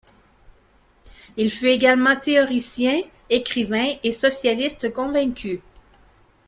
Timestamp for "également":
1.67-2.15